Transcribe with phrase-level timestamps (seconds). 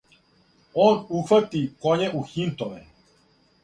[0.85, 2.87] Он ухвати коње у хинтове,